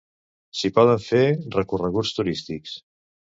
[0.61, 1.21] S'hi poden fer
[1.57, 2.75] recorreguts turístics.